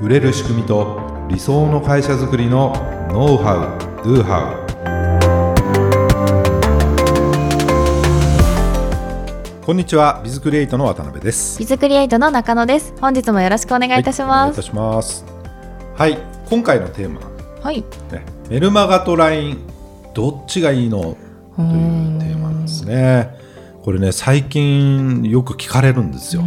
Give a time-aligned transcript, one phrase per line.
[0.00, 0.98] 売れる仕組みと
[1.28, 2.72] 理想の会社づくりの
[3.12, 4.54] ノウハウ・ドゥハ
[9.60, 11.58] ウこんにちはビズクリエイトの渡辺です。
[11.58, 12.94] ビズクリエイトの中野です。
[12.98, 14.50] 本日もよろしくお願いいたしま
[15.02, 15.22] す、
[15.94, 17.20] はい、はい今回のテーマ。
[17.62, 19.58] はい、ね、メルマガと LINE
[20.14, 21.02] どっちがいいの？
[21.02, 23.38] というテーマなんですね。
[23.84, 26.42] これね最近よく聞かれるんですよ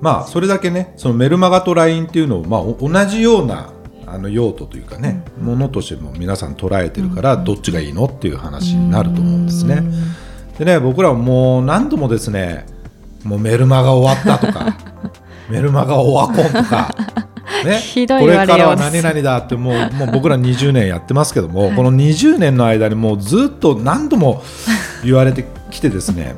[0.00, 3.70] まあそれだけねそのメルマガと LINE っていうのを、まあ、同じような
[4.06, 9.82] あの用途というかね、うん、ものとしても皆さん捉えてるから、どっちがいいのっていう話になると思うんですね。
[10.58, 12.66] でね僕らはもう何度もですね
[13.24, 14.76] もうメルマガ終わったとか
[15.50, 16.94] メルマガオワコンとか。
[17.64, 24.42] ね、これからは何々だってもうもう僕ら20年やってますけども、はい、この20年の間にもうずっと何度も
[25.04, 26.34] 言われてきてですね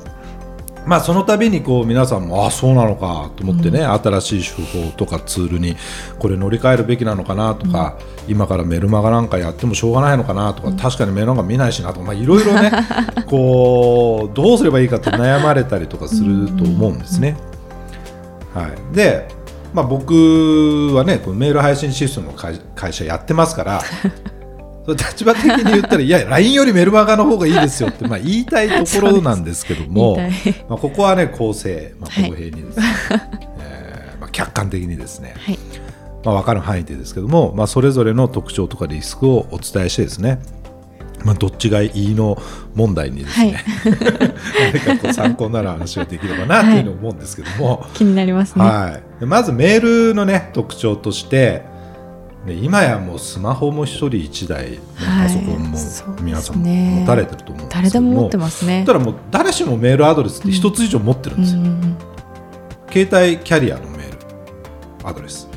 [0.88, 5.76] まあ、その度にこう皆さんもあそうなのかと思ってね、うん、新しい手法とかツールに
[6.18, 12.72] これ乗り換えるべきなのかなとか、うん、今からメルマガなんかやってもしょうがないのかなとか、うん、確かにメルマガ見ないしなとかいろいろね
[13.28, 17.36] こうどうすればいいかって悩まれたりとかすると思うんですね。
[18.54, 19.28] はい、で、
[19.74, 23.82] まあ、僕はねこのメール配信システムの会社やってますから
[24.94, 30.16] 立場的に言ったらいや LINE よりメルマガの方がいいですよってまあ言いたいところなんですけども
[30.68, 35.58] まあ、ここはね公正、まあ、公平にですね、はい、えー、まあ、客観的にですね、はい、
[36.24, 40.38] まあ、分かる範囲でですけども、まあ、それぞれの特徴とかリスクをお伝えしてですね
[41.24, 42.40] まあ、どっちがいいの
[42.74, 51.62] 問題にですね、はい、 何かこう参考になる話ができればなっていうのを思うんですけども、気になりますね、はい、まずメールのね特徴として
[52.46, 55.78] で今やもうスマホも一人一台、パソコンも
[56.22, 58.84] 皆さん持たれてると思うんですけども、誰でも持ってますね。
[58.86, 61.96] たらもう誰しもメールアドレスって一つ以上持ってるんですよ、うん、
[62.90, 64.18] 携帯キャリアのメール
[65.06, 65.48] アドレス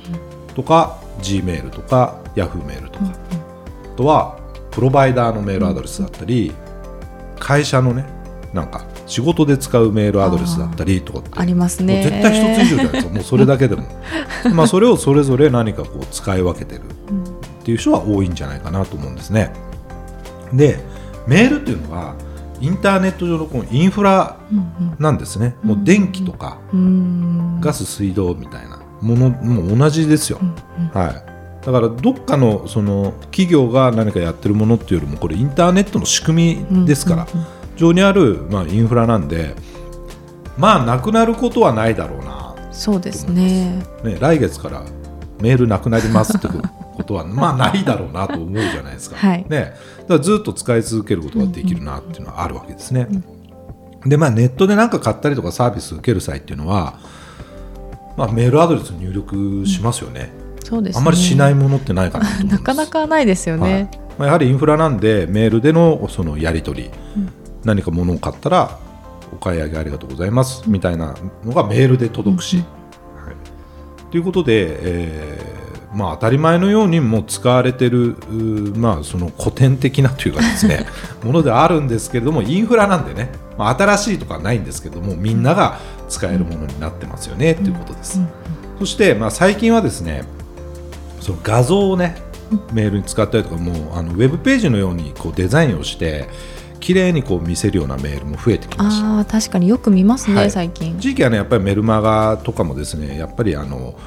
[0.56, 3.06] とか、G メールとか Yahoo メールとか、
[3.94, 4.40] あとは
[4.72, 6.52] プロバイダーのメールアドレスだったり、
[7.40, 8.06] 会社のね
[8.54, 12.02] なんか仕事で使うメールアドレスだったりとかありますね。
[12.02, 13.84] 絶対一つ以上じゃないですかもうそれだけでも。
[14.56, 16.82] まあそれをそれぞれ何かこう使い分けてる。
[17.62, 19.52] っていう人は多いんじゃないかなと思うんですね。
[20.54, 20.80] で
[21.28, 22.16] メールっていうのは
[22.62, 24.38] インターネット上のこのインフラ
[24.98, 26.60] なんですね、うんうん、もう電気とか、
[27.60, 31.66] ガス水道みたいなものも同じですよ、うんうん、はい。
[31.66, 39.56] だからどっかのその企業が何かやってるものっていうよりもこれインターネットの仕組みですから、うんうんうん上にある、まあ、インフラなんで
[40.58, 42.56] まあなくなることはないだろうな。
[42.72, 43.84] そうですね。
[44.04, 44.84] ね来月から
[45.40, 53.08] メールなくなりますってことは まあないだろうなと思うじゃないですか,、はい、ね、だからずっと使い続けることができるなっていうのはあるわけですね。
[54.06, 56.96] でまあネットで何か買ったりとかサービス受ける際っていうのは、
[58.18, 60.32] まあ、メールアドレス入力しますよね。
[60.58, 63.74] うん、そうです、ね、あんまりしないものってないかなと なかなかないですよね。
[63.74, 63.90] はい。
[64.20, 68.80] まあ、やはりインフラなんでメールでのそのやり取り、うん何か物を買ったら
[69.34, 72.58] お買い上げありがとうございますみたいなのがメールで届くし。
[72.58, 72.64] は
[73.32, 75.62] い、ということで、えー
[75.94, 78.16] まあ、当たり前のようにもう使われてる、
[78.78, 80.86] まあ、その古典的なというかですね
[81.24, 88.22] ものではあるんですけれどもインフラなんでね、まあ、新しいとかはないんですけどもみんなが使えるものになってますよねということです。
[88.80, 90.24] そして、まあ、最近はですね
[91.20, 92.16] その画像をね
[92.74, 96.30] メールに使ったりとかもうあのウェブページのようにこうデザインをして
[96.82, 99.20] 綺麗にこう見せるようなメールも増えてきました。
[99.20, 101.00] あ確かによく見ますね、はい、最近。
[101.00, 103.98] 地域はねやっぱりメルマガとかもですねやっぱりあの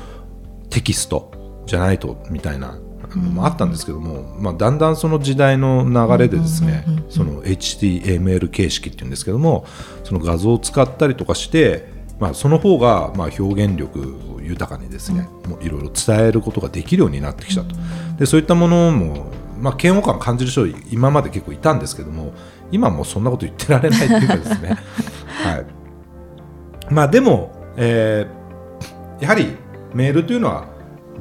[0.69, 2.79] テキストじゃないとみたいな
[3.17, 9.67] のもあったんですけども、うん、まあ、だんだんその時代の流れでですねその HTML 形式っていうんですけども
[10.03, 15.27] その画像を使ったりとかして、まあ、その方がまあ表現力を豊かにですね、
[15.63, 17.75] いろいろ伝えることができるようになってきたと、
[18.19, 19.33] でそういったものも
[19.65, 22.35] まあ、嫌悪感を感じる人今まで結構いたんですけども
[22.71, 24.79] 今もそんなこと言ってられないというかですね、
[25.45, 25.67] はい。
[26.91, 29.57] まあ、でも、えー、やはり
[29.95, 30.67] メールというのは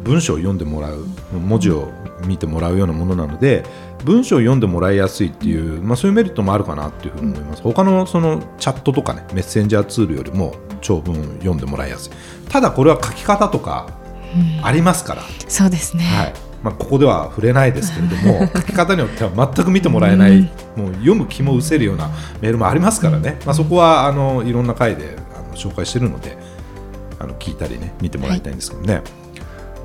[0.03, 1.91] 文章を読んでもらう文字を
[2.25, 3.63] 見てもらうようなものなので
[4.03, 7.61] 文章を読んでもらいやすいっていう、まあ、そういうメリットもあるかなっていうふうに思います。
[7.61, 12.49] 他のそのチャットとかねメッセンジャーツールよりも長文を読んでもらいやすい。
[12.49, 13.87] ただこれは書き方とか
[14.61, 20.41] ありますから、うん、そうですね、はいまあ、ここでは触れないですけれども 書き方によっては全く見てもらえない、
[20.75, 22.09] もう読む気も失せるような
[22.41, 26.37] メールもありますからね、まあ、そこはあのいろんな回であの紹介しているので
[27.19, 29.03] あの聞いたりね見てもらいたいんですけどね、はい、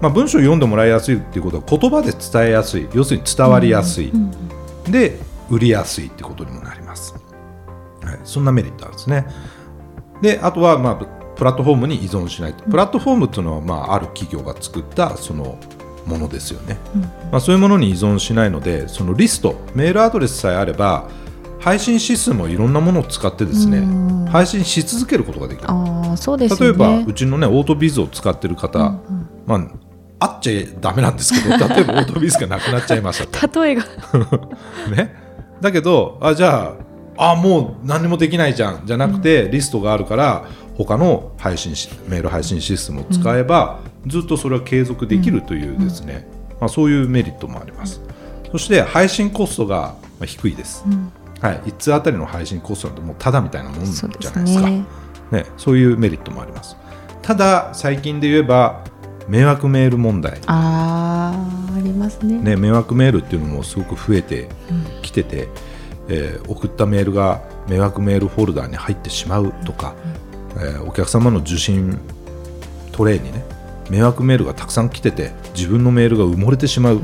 [0.00, 2.88] まあ、文章を読んでもらいやすいっていうことは言葉で伝えやすい。
[2.94, 4.12] 要するに伝わりやすい、
[4.88, 5.18] で
[5.50, 7.14] 売りやすいってことにもなります、
[8.02, 9.26] はい、そんなメリットあるんですね。
[10.22, 10.94] であとは、まあ、
[11.36, 12.54] プラットフォームに依存しない。
[12.54, 15.58] プラットフォームっていうのは、まあ、ある企業が作ったその
[16.08, 17.02] ものですよね、うん。
[17.02, 21.08] まあ、そういうものに依存しないのでそのリストメールアドレスさえあれば
[21.60, 24.26] 配信システムをいろんなものを使ってですねうん。
[24.26, 25.70] 配信し続けることができる。
[25.70, 29.28] ああそうです例えばうちのねオートビズを使ってる方、うんうん。
[29.46, 29.88] まあ
[30.20, 33.60] あっちゃダメなんですけど 例えばオートビズがなくなっちゃいましたと。
[33.62, 33.84] 例えが。
[34.94, 35.14] ね、
[35.60, 36.74] だけどあじゃ
[37.16, 40.44] ああもう何もできないじゃんじゃなくて、リストがあるから
[40.76, 46.26] 他の配信しメール配信システムを使えば、ずっとそれは継続できるというですね、
[46.60, 48.00] まあ、そういうメリットもあります、
[48.52, 51.12] そして配信コストがまあ低いです、うん。
[51.40, 54.40] はい、1通あたりの配信コストなんてもうただみたいなもんじゃないですか。
[54.42, 54.84] ね。
[55.30, 56.76] ね、そういうメリットもあります。
[57.22, 58.82] ただ最近で言えば
[59.28, 60.40] 迷惑メール問題。
[60.46, 61.34] あ
[61.72, 62.38] あありますね。
[62.38, 64.48] ね、迷惑メールっていうのもすごく増えて
[65.02, 65.48] きてて、
[66.08, 69.94] えー送ったメールが迷惑メールフォルダーに入ってしまうとか、
[70.56, 71.98] えーお客様の受信
[72.92, 73.44] トレイにね
[73.90, 77.00] 迷惑メールがたくさん来てて自分のメールが埋もれてしまう、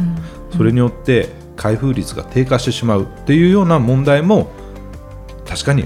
[0.57, 3.05] それによって開封率が低下してしまう。
[3.05, 4.51] っていうような問題も
[5.47, 5.85] 確かに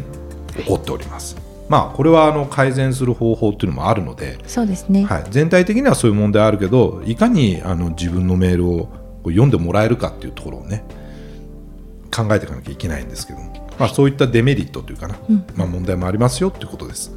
[0.56, 1.36] 起こっております。
[1.68, 8.88] まあ、これはあの改善する方法っていうのもあるので、そうですね、はい、全体的にはそういう問題あるけどいかにあの自分のメールを
[9.24, 10.82] 読んでもらえるかっていうところをね
[12.10, 15.46] 考えていかなきゃいけないんですけども、まあ、そういったデメリットというかな、うん。
[15.56, 17.12] まあ、問題もありますよということです。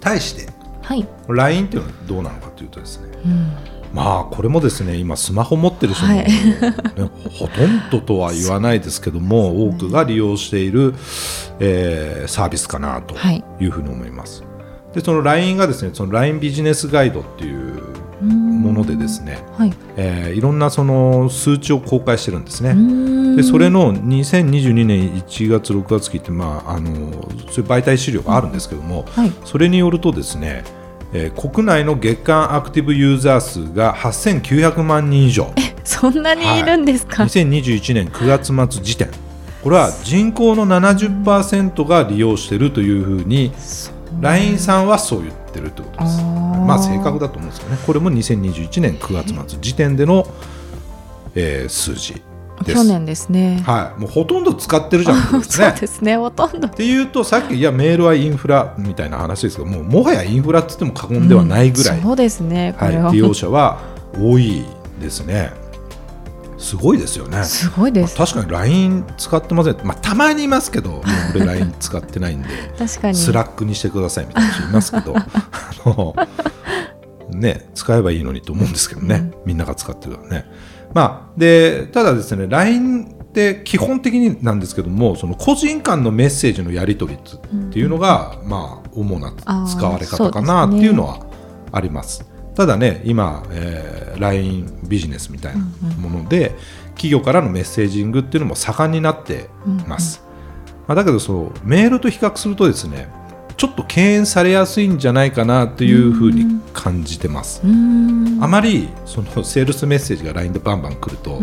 [0.00, 3.52] 対してはい、LINE っていうのはどうなのかというとですねうん、
[3.94, 6.24] まあこれもですね今スマホ持ってる人も、はい。
[6.26, 6.74] ね
[7.30, 10.94] ほとんどとは言わないですけども多くが利用している、
[11.60, 13.44] えーサービスかなとはい。
[13.60, 14.44] いうふうに思います。
[14.92, 17.91] でその LINE がですねその LINE ビジネスガイドっていう
[18.22, 19.72] ものでですね、はい。
[19.96, 22.74] えーいろんなその数値を公開してるんですね。
[22.74, 26.90] ねでそれの2022年1月6月期って、まあ、あの
[27.50, 29.32] そういう媒体資料があるんですけども、はい。
[29.44, 30.64] それによるとですね、
[31.12, 35.52] えー国内の月間アクティブユーザー数が8900万人以上。
[35.84, 39.08] そんなにいるんですか、2021年9月末時点。
[39.62, 43.52] これは人口の70%が利用しているというふうに
[44.22, 46.22] LINE さんはそう言ってるということです。
[46.22, 47.78] まあ正確だと思うんですよね。
[47.84, 50.26] これも2021年9月末時点での、
[51.34, 52.14] えー数字
[52.62, 52.74] です。
[52.74, 55.76] 去年ですね、はい、もうほとんど使ってるじゃんってことです そうね。
[55.80, 63.80] ですねほとんどっていうとさっきいやメールはインフラみたいな話ですけどもうもはやインフラって言っても過言ではないぐらい、うんそうですねこれは、はい、利用者は
[64.16, 64.64] 多い
[65.00, 65.61] ですね。
[66.62, 67.42] すごいですよね。
[67.44, 71.02] すごいです、まあ確かに LINE 使ってません、まあ、たまにいますけど、
[71.34, 72.48] 俺 LINE 使ってないんで、
[72.78, 73.14] 確かに。
[73.16, 75.24] スラックにしてくださいみたいな人いますけど、 あ
[75.84, 76.14] の
[77.30, 80.46] ね、使えばいいのにと思うんですけどね、みんなが使ってるからね。
[80.94, 89.32] まあ、でただですね、LINE って基本的になんですけども、その個人間のメッセージのやり取りっていうのが、まあ、主な
[89.66, 91.26] 使われ方かなっていうのは
[91.72, 92.31] あります。
[92.54, 95.64] ただね、今、えー LINE ビジネスみたいな
[95.98, 96.54] もので、
[96.90, 99.48] 企業からのメッセージングっていうのも盛んになって
[99.86, 100.22] ます。
[100.86, 103.08] まあ、だけどそうメールと比較するとですね
[103.56, 107.60] ちょっと敬遠されやすいんじゃないかなというふうに感じてます。
[107.64, 107.70] うー
[108.40, 108.42] ん。
[108.42, 111.40] あまりそのセールスメッセージが LINE でバンバン来ると、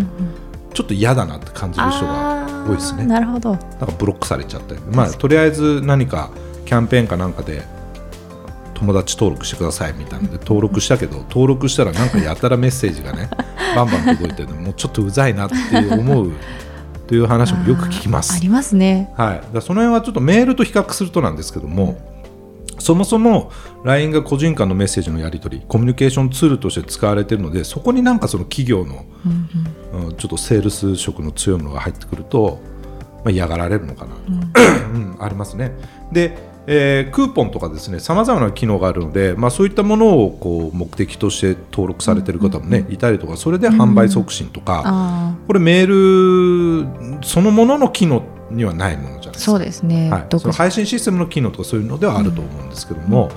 [0.73, 3.05] ちょっと嫌だなって感じる人が多いですね。
[3.05, 3.51] なるほど。
[3.51, 6.29] なんかブロックされちゃったり、まあ、とりあえず何か
[6.65, 7.63] キャンペーンかなんかで
[8.79, 10.27] 友達登録してくださいみたいな。
[10.27, 13.29] ので登録したけど登録したらなんかやたらメッセージがね
[13.75, 15.55] バンバン届いてもうちょっとうざいなって
[15.93, 16.31] 思う
[17.07, 18.35] という話もよく聞きます。
[18.35, 18.39] あ。
[18.39, 19.13] りますね。
[19.17, 21.97] はい、だその辺はちょっとメールと比較するとなんですけども、
[22.79, 23.51] そもそも
[23.83, 29.49] LINE が個人間のメッセージのやり取りコミュニケーションツールとして使われているのでそこになんかその企業の、うん
[30.17, 32.59] ちょっとセールス色の強いものが入ってくると、
[33.23, 34.15] まあ、嫌がられるのかな、
[34.93, 35.17] うん。
[35.19, 35.71] ありますね。
[36.11, 36.37] で
[36.71, 48.21] えークーポンとかですねさまざまな機能があるので、まあ、そういったものをこう目的として登録されている方もね、いたりとかそれで販売促進とか、あこれメールそのものの機能
[48.51, 49.51] にはないものじゃないですか。
[49.51, 53.31] あそうですね、はい、その配信システムの機能とかそういうのではあると思うんですけども、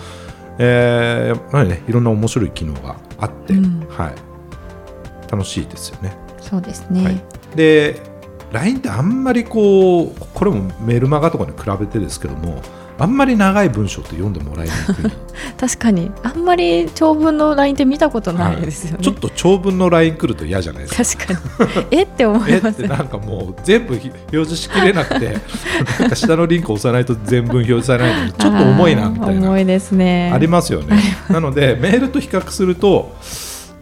[0.58, 3.86] えーやっぱりねいろんな面白い機能があって、うん。
[3.88, 6.14] はい、楽しいですよね。
[6.38, 7.22] そうですね、はい、
[7.56, 8.11] で
[8.52, 12.60] LINE ってあんまりこうこれもメルマガとかに比べてですけども
[12.98, 15.12] あんまり長い文章って読んでもらいにくい
[15.58, 16.10] 確かに。
[16.22, 21.26] あんまり長文の LINE って見たことないですよね、ちょっと長文の LINE 来ると嫌じゃないですか。
[21.26, 21.86] 確かに。
[21.90, 22.02] え？
[22.02, 22.80] って思えいます。
[22.80, 25.38] ってなんかもう全部ひ表示しきれなくて
[25.98, 29.48] なんか下のリンク押さないと全文表示されないのでちょっと重いなみたいな。
[29.48, 30.30] 重いですね。
[30.32, 31.00] ありますよね。
[31.28, 33.16] なのでメールと比較すると、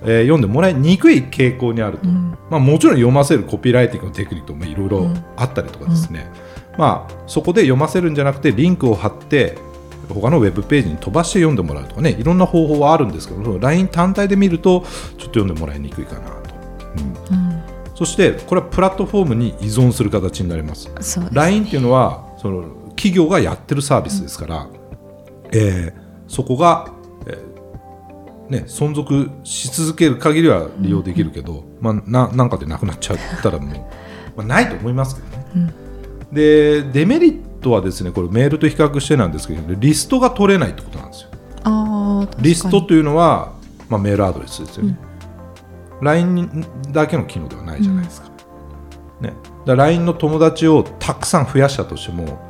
[0.02, 2.36] えー読んでもらいにくい傾向にあると、うん。
[2.50, 6.30] まあ、もちろん読ませるコピーライティングのテクニックもいろいろあったりとかですね、
[6.78, 9.58] まあ、そこで読ませるんじゃなくてリンクを貼って
[10.08, 12.10] 他のウェブページに飛ばして読んでもらうとかね。
[12.10, 16.54] いろんな方法はあるんですけど LINE 単体で見るとちょっと読んでもらいにくいかなと、
[17.30, 17.36] うん。
[17.36, 17.62] うん。
[17.94, 20.90] そしてこれはプラットフォームに依存する形になります。
[21.00, 22.62] す LINE っていうのはその
[22.96, 24.68] 企業がやってるサービスですから、
[25.52, 26.99] えーそこが、えー
[28.50, 33.68] ね、存続し続ける限りは利用できるけど、まあ、ななんかでなくなっちゃったらもう、
[34.36, 35.28] まあ、ないと思いますけど
[35.60, 35.72] ね。
[36.32, 41.28] でデメリットはですねこれメールと比較してなんですけどリストが取れないってことなんですよ。
[41.64, 43.52] ああリストというのは、
[43.88, 44.98] まあ、メールアドレスですよね。
[46.02, 48.28] LINE だけの機能ではないじゃないですか。
[49.20, 52.40] ね、だ LINE の友達をたくさん増やしたとしても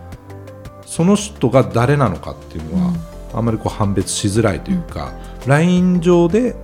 [0.87, 2.93] その人が誰なのかっていうのは、
[3.33, 5.13] あまりこう判別しづらいというか、
[5.47, 6.57] LINE 上で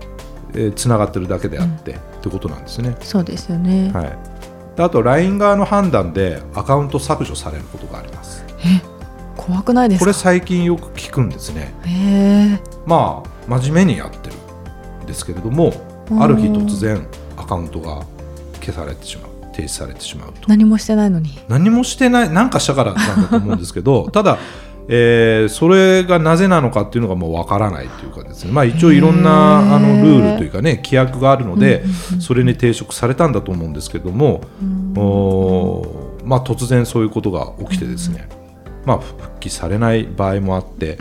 [0.75, 2.97] つな、がってるだけであって、ってことなんですね。
[3.01, 4.19] そうですよね、はい、
[4.77, 8.45] であと LINE 側の判断でアカウント削除されることがあります。
[9.37, 10.05] 怖くないですか？
[10.07, 11.73] これ最近よく聞くんですね。
[11.85, 14.35] へえまあ真面目にやってる
[15.05, 15.73] んですけれども
[16.11, 16.23] うん。
[16.23, 17.07] ある日突然
[17.37, 18.05] アカウントが
[18.61, 20.49] 消されてしまう停止されてしまうと。
[20.49, 21.39] 何もしてないのに。
[21.49, 24.39] 何もしてない何かしたからなんだと思うんですけどただ、
[24.89, 31.85] えーそれがなぜなのかっていうのがもうわからないというかですね、まあ、一応いろんなあのルールというかね規約があるので、
[32.21, 34.43] それに抵触されたんだと思うんですけども、
[34.97, 38.29] おーまあ、突然そういうことが起きてですね、
[38.85, 40.99] まあ、復帰されない場合もあって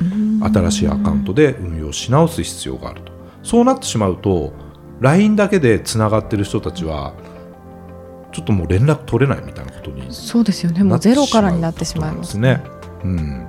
[0.54, 3.12] 新しいアカウントで運用し直す必要があると。
[3.44, 4.54] そうなってしまうと
[5.02, 7.14] LINE だけでつながってる人たちは
[8.32, 10.84] ちょっともう連絡取れないみたいなことにそうですよね。
[10.84, 12.62] もうゼロからになってしまいますね。
[13.04, 13.48] うん、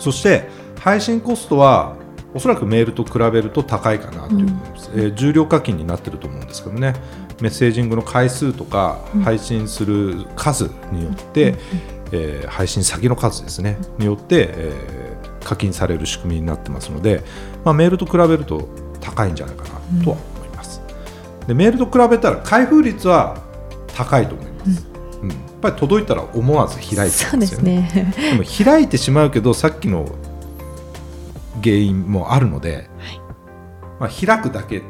[0.00, 1.94] そして配信コストは
[2.34, 4.46] おそらくメールと比べると高いかなという。
[4.46, 6.94] 思います、えー重量課金になってると思うんですけどね。
[7.40, 11.54] メッセージングの回数とか配信する数によって、
[12.12, 13.78] えー配信先の数ですね。
[13.98, 17.22] によって、えー課金される仕組みになってますので、
[17.64, 18.68] まあ、メールと比べると
[19.00, 19.70] 高いんじゃないかな
[20.04, 20.82] とは思います、
[21.46, 23.38] でメールと比べたら開封率は
[23.96, 24.49] 高いと思います、
[25.60, 27.80] ぱり届いたら思わず開いちゃそううんですですよね。
[27.94, 30.06] ねでも開いてしまうけどさっきの
[31.62, 32.88] 原因もあるので、
[33.98, 34.82] まあ、開くだけ、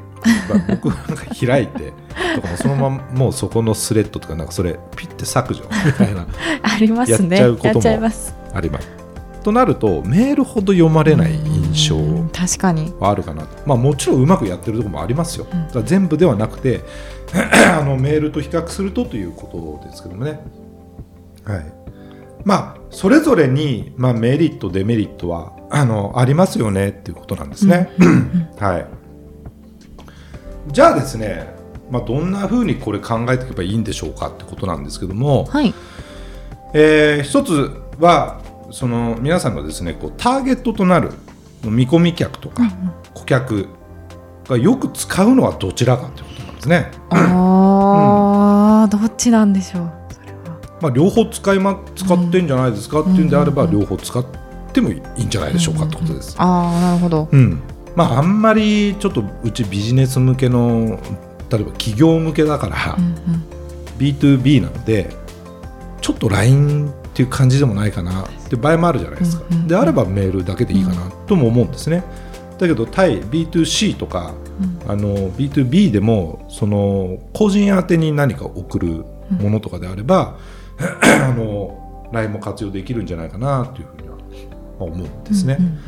[0.48, 1.92] まあ僕はなんか開いて
[2.36, 6.26] とかもそのままもうそこのスレッドとかなんかそれピッて削除みたいな
[6.62, 7.36] ありますね。
[7.36, 7.96] やっちゃうことも
[8.54, 9.00] あります。
[9.42, 11.32] となるとメールほど読まれない
[11.72, 12.92] 印象うん確かに。
[12.98, 15.84] はあるかなと、まあ、もちろんうまくやってるところもありますよ、うん。
[15.86, 16.80] 全部ではなくて
[17.32, 20.40] あのメールと比較するとということですけどもね、
[21.50, 21.72] はい。
[22.44, 27.90] まあ、それぞれに、まあ、メリットデメリットはあのありますよねっていうことなんですね。
[28.58, 28.86] はい、
[30.68, 31.54] じゃあですね、
[31.90, 35.74] まあ、どんなふうにこれ考えていけばいいんでしょうかってことなんですけども、はい。
[36.72, 38.40] えー一つは
[38.70, 41.10] その皆さんがですねこうターゲットとなる
[41.64, 42.62] 見込み客とか
[43.14, 43.68] 顧客
[44.48, 46.90] がよく使うのはどちらかということなんですね。
[47.10, 49.99] ああ、どっちなんでしょう
[50.80, 54.24] まあ、両方使い、ま、使ってんじゃないですかっていうんであれば、うんうん両方使っ
[54.72, 56.36] てもいいんじゃないでしょうかってことです。
[56.38, 57.28] ああなるほど。
[57.30, 57.60] うん。
[57.96, 61.00] まあ、あんまりちょっとうちビジネス向けの
[61.50, 63.44] 例えば企業向けだから、うんうん。
[63.98, 65.10] B2B なので
[66.00, 69.68] ちょっと LINE っていう感じでもないかなって場合もあるじゃないですか、うんうんうん。
[69.68, 72.04] であればメールだけでいいかなとも思うんですね。
[72.58, 74.34] だけど対 B2C とか
[74.86, 80.38] あの B2B でもその個人宛てに何か送るものとかであれば、
[81.02, 84.16] あの LINE も活用できるんじゃないかなというふうには
[84.78, 85.78] 思うんですね、うんうん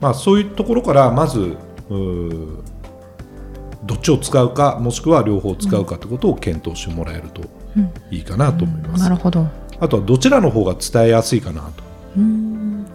[0.00, 1.56] まあ、そういうところからまず
[1.88, 7.42] どっちを使うかもしくは両方使うかということを検討してもらえると
[7.76, 7.92] うん。
[8.10, 9.02] いいかなと思います。
[9.02, 9.46] なるほど。
[9.78, 11.84] あとはどちらの方が伝えやすいかなと。
[12.16, 12.86] うん。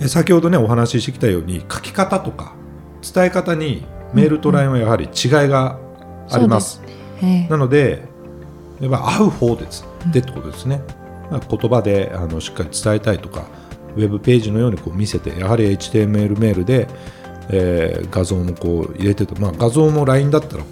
[0.00, 2.54] え先ほどねお話ししてきたように書き方とか
[3.02, 5.78] 伝え方にメールと LINE はやはり違いが
[6.30, 6.80] あります。
[7.22, 8.06] ええなので
[8.80, 10.82] やっぱ会う方ですでってことですね。
[11.30, 13.46] まあ言葉であのしっかり伝えたいとか
[13.96, 16.88] ウェブページのようにこう見せてやはり HTML メールで、
[17.50, 20.68] えー画像もこう入れてと、まあ、画像も LINE だったらこ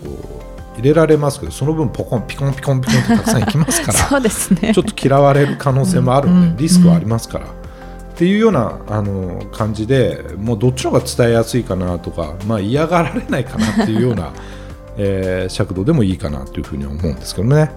[0.77, 7.47] う入れられますけどその分ポコンピコンピコンピコンってたくさんいきますから そうですねちょっと嫌われる可能性もあるので、うんうんリスクはありますから。
[7.47, 14.33] っていうようなあの感じでもうどっちの方が伝えやすいかなとか、まあ、嫌がられないかなっていうような、
[14.97, 17.71] えー尺度でもいいかなというふうに思うんですけどね。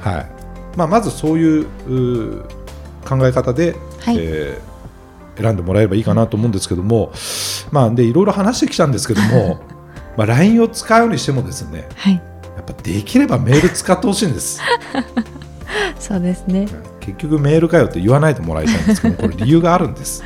[0.00, 0.35] はい
[0.76, 2.42] まあ、まずそういう
[3.08, 4.76] 考え方で、はいえー
[5.36, 7.12] 選んでもらえればいいかなと思うんですけども、
[7.70, 9.60] まあ、でいろいろ話してきたんですけども
[10.16, 14.60] まあ LINE を使うにしてもですねはいやっぱできればメール使ってほしいんです。
[16.00, 16.66] そうですね
[17.00, 20.24] 結局メールかよって言わないでもらいたいんですけど これ理由があるんです。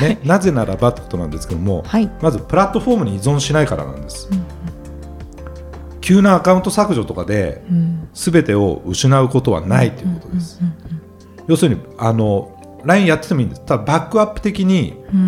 [0.00, 2.10] ね、なぜならばってことなんですけども、はい。
[2.20, 4.44] まずプラットフォームに依存しないからなんです、うん
[6.04, 8.08] 急なアカウント削除とかでうん。
[8.12, 10.74] 全てを失うことはないということです、うん
[11.46, 12.50] 要するにあの
[12.84, 13.64] LINE やっててもいいんです。
[13.66, 15.20] ただバックアップ的にうん。
[15.20, 15.22] う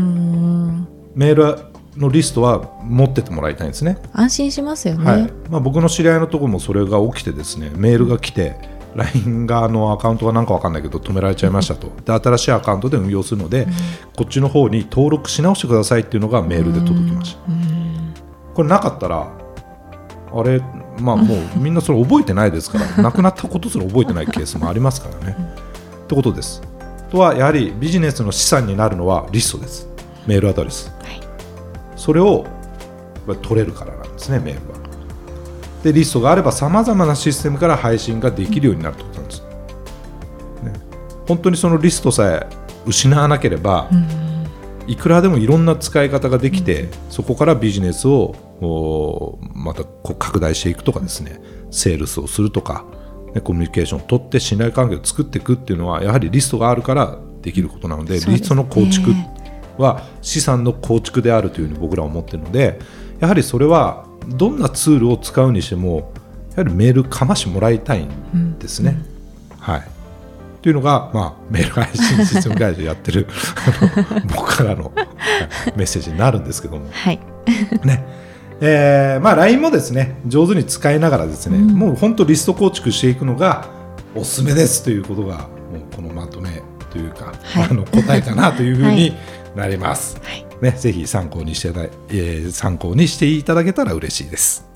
[0.71, 0.88] ん。
[1.14, 1.59] メール
[1.97, 5.04] のリストは持っててもらいたいんですね、安心しますよね。
[5.04, 5.33] はい。
[5.50, 8.56] まあ、僕の知り合いのところもそれが起きてですねメールが来て
[8.95, 11.90] LINE があのアカウントが何か分かんないけど止められちゃいましたと。
[12.04, 13.66] で新しいアカウントで運用するので、
[14.16, 18.14] こっちの方に登録し直してくださいっていうのがメールで届きました、うん。
[18.54, 19.35] これなかったら
[20.33, 20.61] あれ
[21.00, 25.37] まあもうみんなそれ覚えてないですから なくなったことすら覚えてないケースもありますからね。
[26.04, 26.62] ってことです。
[27.11, 29.88] とはやはりビジネスの資産になるのはリストです
[30.26, 31.21] メールアドレス、はい
[31.97, 32.45] それを
[33.26, 34.76] まあ取れるからなんですねメールは。
[35.83, 39.42] でリストがあればさまざまなシステムから配信ができるようになるということなんです。
[40.62, 40.73] ね、
[41.26, 42.47] 本当にそのリストさえ
[42.87, 44.26] 失わなければ、うん
[44.87, 52.84] いくらでもいろんな使い方ができて、そこからビジネスをおまたこう拡大していくとかですねセールスをするとか、
[53.34, 58.26] ね、コミュニケーションを取って信頼関係を作っていくっていうのはやはりリストがあるからできることなのでね。
[58.28, 59.10] リストの構築
[59.78, 62.78] は資産の構築であるというふうに僕らは思っているので
[63.20, 66.12] やはりそれはどんなツールを使うにしても
[66.56, 68.96] やはりメールかましてもらいたいんですね。
[69.58, 69.82] はい。
[70.62, 73.28] というのが、まあ、メール配信システム会社でやってる
[74.34, 77.20] 僕からのはいメッセージになるんですけども、はい。
[77.84, 78.04] ね
[78.60, 83.68] えーまあ、LINE もですね上手に使いながらですね、うんもう本当リスト構築していくのが
[84.14, 89.14] おすすめですということがもうこのまとめというか、はいあの答えかなというふうに
[89.54, 90.18] なります。
[90.22, 90.46] はい。
[90.60, 94.66] ね、ぜひ参考にしていただいえー参考にしていただけたら嬉しいです。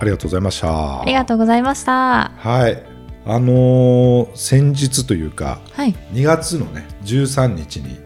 [0.00, 1.02] ありがとうございました。
[1.02, 2.32] ありがとうございました。
[2.36, 2.82] はい、
[3.26, 5.94] あのー先日というかはい。
[6.12, 7.98] 2月のね13日に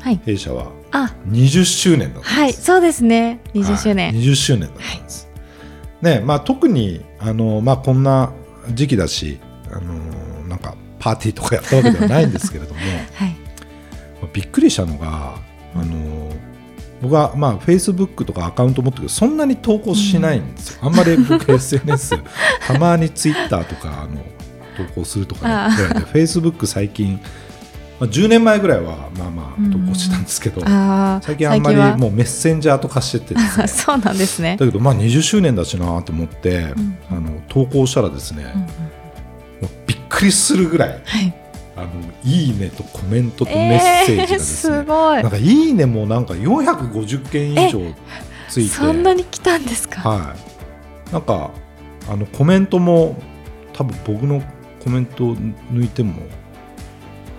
[0.00, 0.20] はい。
[0.24, 2.34] 弊社はあ、20周年だったんです。
[2.34, 2.52] はい。
[2.52, 3.40] そうですね。
[3.54, 4.14] 20周はい年。
[4.14, 5.28] 20周年だったんです。
[6.02, 8.32] ねまあ、特にあの、まあ、こんな
[8.74, 9.38] 時期だし、
[9.70, 9.94] あの
[10.48, 12.80] なんかパーティーとかやったわけではないんですけれども
[13.14, 13.36] はい。
[14.34, 15.36] びっくりしたのが、
[15.74, 16.30] あの
[17.02, 20.78] 僕は、まあ、Facebook とかアカウント持ってるけどそんなに投稿しないんですよ。
[20.82, 22.16] あんまり僕 SNS
[22.66, 24.20] たまに Twitter とかあの
[24.76, 27.20] 投稿するとかあねぐらいで Facebook 最近、
[27.98, 31.20] まあ、10年前ぐらいはまあまあ投稿してたんですけど、ああ。
[31.22, 34.56] 最近あんまりはもうメッセンジャーとかしててですね そうなんですね。
[34.56, 38.66] だけどまあ20周年だしなと思って、んあの投稿したらですね、うんうん
[39.62, 41.41] もうびっくりするぐらいはい。
[41.76, 41.88] あの
[42.24, 45.30] いいねとコメントとメッセージがえー、ですね、すごいなん。
[45.30, 47.80] かいいねもなんか450件以上
[48.48, 50.00] ついてそんなに来たんですか？
[50.08, 50.34] は
[51.10, 51.50] い、なんか
[52.10, 53.16] あのコメントも
[53.72, 54.42] 多分僕の
[54.84, 56.14] コメントを抜いても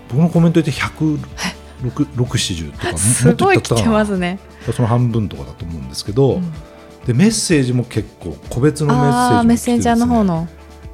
[0.09, 2.97] 僕のコメントで160とかも
[3.53, 4.39] っい来ていったかなますね。
[4.71, 6.53] その半分とかだと思うんですけど、うん
[7.05, 10.47] でメッセージも結構個別のメッセージもああ、来てメッセンジャーの方の。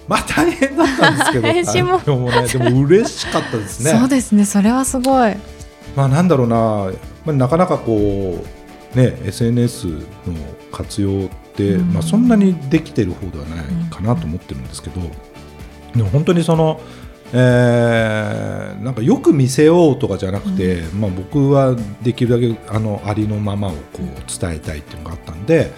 [0.10, 1.48] まあ大変だったんですけど。
[1.54, 1.98] 返信も。
[1.98, 2.12] ね、で
[2.58, 3.91] も嬉しかったですね。
[3.91, 4.43] そうですね。
[4.43, 5.36] それはすごい。
[5.95, 6.91] まあなんだろうな、ま
[7.28, 8.43] あ、なかなかこ
[8.95, 9.93] うね SNS の
[10.72, 11.93] 活用って、うん。
[11.93, 15.00] まあ、そんなにできてる方ではないかなと思ってるんですけど、
[15.95, 16.82] でも本当にその、
[17.32, 25.72] えーなんかよく見せようとかじゃなくて、まあ、僕はできるだけあのありのままをこう伝えたいっていうのがあったんで、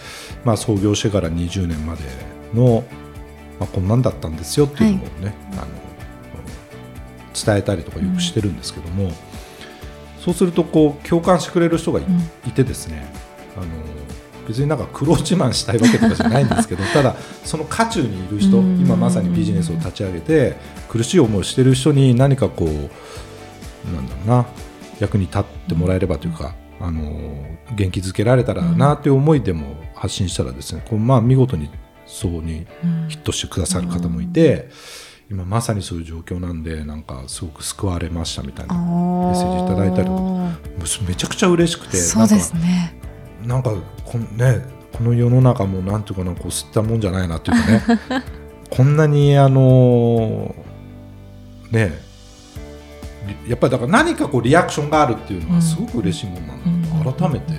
[0.46, 2.02] まあ、創業してから20年まで
[2.54, 2.84] の、
[3.62, 5.68] まあ、こんなんだったんですよっていうのをね、あの
[7.32, 9.12] 伝えたりとかよくしてるんですけども、
[10.20, 12.52] そうするとこう共感してくれる人がい,、うん。
[12.54, 13.06] てですね
[13.56, 13.68] あの
[14.48, 18.80] 別になんか苦労自慢したいわけとかじゃないんですけど ただその渦中にいる人うん。
[18.80, 20.58] 今まさにビジネスを立ち上げて
[20.90, 22.68] 苦しい思いをしている人に何かこう
[23.94, 24.46] なんだろうな
[25.00, 27.02] 役に立ってもらえればというか、あの
[27.76, 31.70] 元気づけられたらなという思いでも発信したらですねこうまあ見事に
[32.12, 33.10] そうにうん。
[33.10, 34.70] ヒットしてくださる方もいて、
[35.30, 43.00] 今まさにそういう状況なんでなんかすごく救われましたみたいなメッセージいただいたりとかめちゃくちゃ嬉しくてそうですね。
[43.46, 48.24] なんかなんかこん、ね、この世の中もなんていうかなこう吸ったもんじゃないなっていうかね
[48.70, 50.54] こんなにあの
[51.72, 51.98] ね
[53.26, 57.54] りやっぱりだから何かこうリアクションがあるっていうのはすごく嬉しいもんなんだ改めて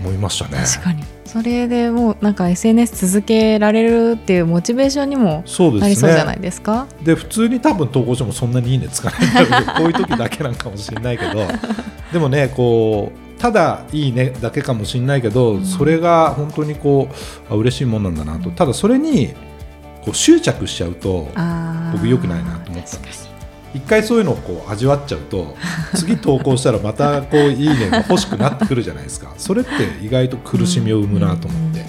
[0.00, 0.64] 思いましたね。
[0.64, 1.13] 確かに。
[1.34, 5.80] それでもうなんか SNS 続けられるっていうモチベーションにもそうですね。
[5.80, 6.86] なりそうじゃないですか？
[7.02, 11.40] で普通に多分投稿してもそんなにいいねつかないんだけど こういう時だけなんかもしれないけど
[12.12, 17.08] でもねこただいいねだけかもしれないけど、それが本当にこ
[17.50, 18.50] うあ嬉しいもんなんだなと。
[18.50, 19.30] ただそれに
[20.04, 21.28] こう執着しちゃうと
[21.92, 23.28] 僕良くないなと思ったんです
[23.74, 25.56] 一回そういうのをこう味わっちゃうと
[25.94, 29.34] 次投稿したらまたこういいねが欲しくなってくるじゃないですか。
[29.36, 29.70] それって
[30.02, 31.84] 意外と苦しみを生むなと思って、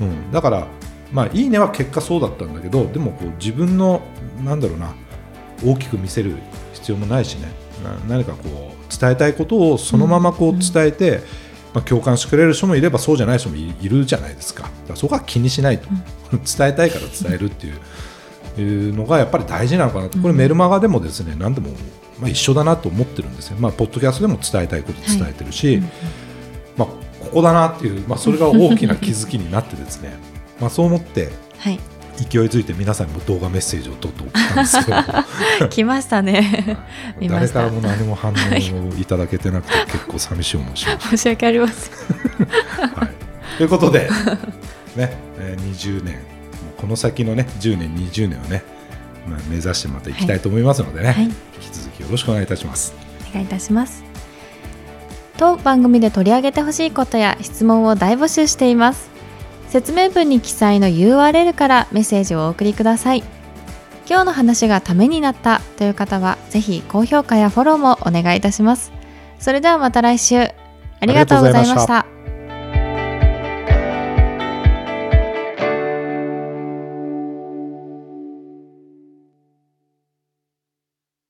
[0.00, 0.66] うん、だから
[1.12, 4.02] まあいいねは結果そうだったんだけどでもこう自分の
[4.44, 4.94] なんだろうな
[5.64, 6.34] 大きく見せる
[6.74, 7.66] 必要もないしね。
[7.82, 11.20] な何かこう伝えたいことをそのままこう伝えて、
[11.74, 14.64] まあ、共感してくれる人もいればそうじゃない人もいるじゃないですか。
[14.64, 15.88] だからそこは気にしないと、
[16.32, 17.74] 伝えたいから伝えるっていう。
[18.60, 20.18] いうのがやっぱり大事なのかなと。
[20.18, 21.70] これメルマガでもですね何でも、
[22.18, 25.82] まあ、一緒だなと思ってるんですよ、まあ、ポッドキャストでも伝えたいこと伝えてるし、
[26.76, 30.14] まあ、ここだなっていう、まあ、それが大きな気づきになってですね。
[30.60, 31.78] まあそう思って、はい、
[32.16, 34.92] 勢いづいて皆さんにも動画メッセージをどっと送ったんですけ
[35.60, 36.22] ど来ました。
[36.22, 36.78] ね
[37.20, 41.08] 誰からも何も反応をいただけてなくて結構寂しい思いしました。
[41.10, 42.46] 申し訳ありません、
[42.94, 43.10] はい、
[43.58, 44.08] ということで、
[44.96, 46.35] ね、20年
[46.76, 48.62] この先のね10年20年をね、
[49.26, 52.94] まあ、目指してまたいきたいと思いますのでね、はい、引き続きよろしくお願いいたします。
[53.30, 54.04] お願いいたします。
[55.36, 59.10] 当番組で取り上げてほしいことや質問を大募集しています。
[59.68, 63.24] 説明文に記載の URL からメッセージをお送りください。
[64.08, 68.92] 今日の話がためになったという方はぜひ高評価やフォローもお願いいたします。
[69.38, 70.50] それではまた来週。
[71.00, 72.15] ありがとうございました